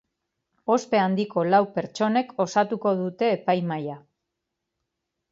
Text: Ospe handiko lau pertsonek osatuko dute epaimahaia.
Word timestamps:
Ospe 0.75 0.99
handiko 1.01 1.43
lau 1.49 1.59
pertsonek 1.75 2.31
osatuko 2.45 2.93
dute 3.01 3.29
epaimahaia. 3.35 3.99